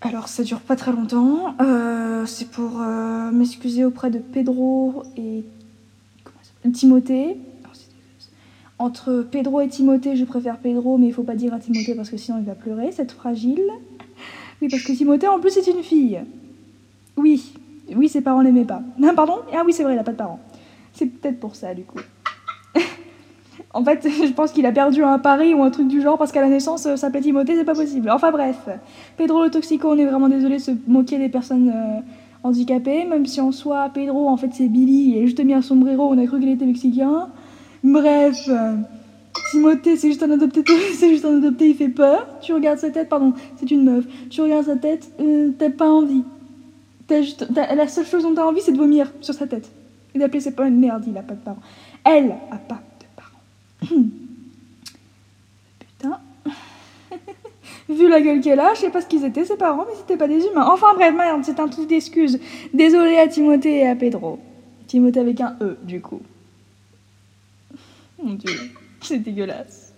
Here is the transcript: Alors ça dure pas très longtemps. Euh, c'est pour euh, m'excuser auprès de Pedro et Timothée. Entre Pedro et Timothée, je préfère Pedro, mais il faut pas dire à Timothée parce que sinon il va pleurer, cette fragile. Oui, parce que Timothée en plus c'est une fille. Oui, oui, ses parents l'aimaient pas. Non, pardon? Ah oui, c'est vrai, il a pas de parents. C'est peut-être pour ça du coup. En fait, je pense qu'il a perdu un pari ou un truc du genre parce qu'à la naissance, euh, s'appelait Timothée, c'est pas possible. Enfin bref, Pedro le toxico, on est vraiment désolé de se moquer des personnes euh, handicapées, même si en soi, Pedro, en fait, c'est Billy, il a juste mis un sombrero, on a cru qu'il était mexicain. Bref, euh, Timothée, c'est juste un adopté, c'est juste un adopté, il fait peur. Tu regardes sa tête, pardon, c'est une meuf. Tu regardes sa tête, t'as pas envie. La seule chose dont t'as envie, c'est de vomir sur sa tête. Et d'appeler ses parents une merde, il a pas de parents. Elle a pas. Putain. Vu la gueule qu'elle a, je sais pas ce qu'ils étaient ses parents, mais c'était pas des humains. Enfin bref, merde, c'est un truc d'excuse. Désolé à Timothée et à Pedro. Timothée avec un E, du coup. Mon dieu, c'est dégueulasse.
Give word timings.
Alors 0.00 0.28
ça 0.28 0.42
dure 0.42 0.60
pas 0.60 0.76
très 0.76 0.92
longtemps. 0.92 1.54
Euh, 1.60 2.26
c'est 2.26 2.50
pour 2.50 2.80
euh, 2.80 3.30
m'excuser 3.30 3.84
auprès 3.84 4.10
de 4.10 4.18
Pedro 4.18 5.02
et 5.16 5.44
Timothée. 6.72 7.38
Entre 8.78 9.26
Pedro 9.30 9.62
et 9.62 9.68
Timothée, 9.68 10.16
je 10.16 10.24
préfère 10.26 10.58
Pedro, 10.58 10.98
mais 10.98 11.06
il 11.06 11.14
faut 11.14 11.22
pas 11.22 11.34
dire 11.34 11.54
à 11.54 11.58
Timothée 11.58 11.94
parce 11.94 12.10
que 12.10 12.18
sinon 12.18 12.38
il 12.38 12.44
va 12.44 12.54
pleurer, 12.54 12.92
cette 12.92 13.12
fragile. 13.12 13.62
Oui, 14.62 14.68
parce 14.70 14.84
que 14.84 14.92
Timothée 14.92 15.28
en 15.28 15.38
plus 15.38 15.50
c'est 15.50 15.66
une 15.70 15.82
fille. 15.82 16.18
Oui, 17.18 17.52
oui, 17.94 18.08
ses 18.08 18.22
parents 18.22 18.40
l'aimaient 18.40 18.64
pas. 18.64 18.80
Non, 18.98 19.14
pardon? 19.16 19.40
Ah 19.52 19.62
oui, 19.66 19.74
c'est 19.74 19.82
vrai, 19.82 19.92
il 19.92 19.98
a 19.98 20.02
pas 20.02 20.12
de 20.12 20.16
parents. 20.16 20.40
C'est 20.94 21.04
peut-être 21.04 21.38
pour 21.38 21.54
ça 21.54 21.74
du 21.74 21.82
coup. 21.82 21.98
En 23.76 23.84
fait, 23.84 24.08
je 24.26 24.32
pense 24.32 24.52
qu'il 24.52 24.64
a 24.64 24.72
perdu 24.72 25.04
un 25.04 25.18
pari 25.18 25.52
ou 25.52 25.62
un 25.62 25.70
truc 25.70 25.86
du 25.86 26.00
genre 26.00 26.16
parce 26.16 26.32
qu'à 26.32 26.40
la 26.40 26.48
naissance, 26.48 26.86
euh, 26.86 26.96
s'appelait 26.96 27.20
Timothée, 27.20 27.56
c'est 27.56 27.64
pas 27.64 27.74
possible. 27.74 28.10
Enfin 28.10 28.30
bref, 28.30 28.56
Pedro 29.18 29.44
le 29.44 29.50
toxico, 29.50 29.90
on 29.90 29.98
est 29.98 30.06
vraiment 30.06 30.30
désolé 30.30 30.56
de 30.56 30.62
se 30.62 30.70
moquer 30.86 31.18
des 31.18 31.28
personnes 31.28 31.68
euh, 31.68 32.00
handicapées, 32.42 33.04
même 33.04 33.26
si 33.26 33.38
en 33.40 33.52
soi, 33.52 33.90
Pedro, 33.92 34.28
en 34.28 34.38
fait, 34.38 34.48
c'est 34.54 34.68
Billy, 34.68 35.10
il 35.10 35.18
a 35.18 35.26
juste 35.26 35.44
mis 35.44 35.52
un 35.52 35.60
sombrero, 35.60 36.08
on 36.08 36.18
a 36.18 36.26
cru 36.26 36.40
qu'il 36.40 36.48
était 36.48 36.64
mexicain. 36.64 37.28
Bref, 37.84 38.38
euh, 38.48 38.76
Timothée, 39.50 39.96
c'est 39.96 40.08
juste 40.08 40.22
un 40.22 40.30
adopté, 40.30 40.64
c'est 40.94 41.10
juste 41.10 41.26
un 41.26 41.36
adopté, 41.36 41.68
il 41.68 41.74
fait 41.74 41.88
peur. 41.88 42.26
Tu 42.40 42.54
regardes 42.54 42.78
sa 42.78 42.88
tête, 42.88 43.10
pardon, 43.10 43.34
c'est 43.56 43.70
une 43.70 43.84
meuf. 43.84 44.06
Tu 44.30 44.40
regardes 44.40 44.64
sa 44.64 44.76
tête, 44.76 45.12
t'as 45.58 45.70
pas 45.70 45.90
envie. 45.90 46.24
La 47.10 47.88
seule 47.88 48.06
chose 48.06 48.22
dont 48.22 48.34
t'as 48.34 48.46
envie, 48.46 48.62
c'est 48.62 48.72
de 48.72 48.78
vomir 48.78 49.12
sur 49.20 49.34
sa 49.34 49.46
tête. 49.46 49.70
Et 50.14 50.18
d'appeler 50.18 50.40
ses 50.40 50.52
parents 50.52 50.68
une 50.68 50.80
merde, 50.80 51.04
il 51.06 51.16
a 51.18 51.22
pas 51.22 51.34
de 51.34 51.40
parents. 51.40 51.58
Elle 52.04 52.34
a 52.50 52.56
pas. 52.56 52.80
Putain. 55.80 56.20
Vu 57.88 58.08
la 58.08 58.20
gueule 58.20 58.40
qu'elle 58.40 58.60
a, 58.60 58.74
je 58.74 58.80
sais 58.80 58.90
pas 58.90 59.00
ce 59.00 59.06
qu'ils 59.06 59.24
étaient 59.24 59.44
ses 59.44 59.56
parents, 59.56 59.84
mais 59.88 59.94
c'était 59.96 60.16
pas 60.16 60.28
des 60.28 60.44
humains. 60.44 60.66
Enfin 60.66 60.94
bref, 60.94 61.14
merde, 61.14 61.42
c'est 61.44 61.60
un 61.60 61.68
truc 61.68 61.88
d'excuse. 61.88 62.40
Désolé 62.74 63.16
à 63.16 63.28
Timothée 63.28 63.78
et 63.78 63.86
à 63.86 63.94
Pedro. 63.94 64.40
Timothée 64.86 65.20
avec 65.20 65.40
un 65.40 65.56
E, 65.60 65.78
du 65.82 66.00
coup. 66.00 66.22
Mon 68.22 68.34
dieu, 68.34 68.52
c'est 69.00 69.18
dégueulasse. 69.18 69.92